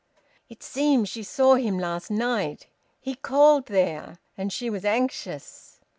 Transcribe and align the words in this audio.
"It 0.49 0.63
seems 0.63 1.09
she 1.09 1.21
saw 1.21 1.53
him 1.53 1.77
last 1.77 2.09
night. 2.09 2.65
He 2.99 3.13
called 3.13 3.67
there. 3.67 4.17
And 4.35 4.51
she 4.51 4.67
was 4.67 4.83
anxious." 4.83 5.79